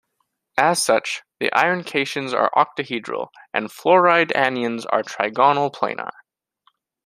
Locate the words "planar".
5.71-6.09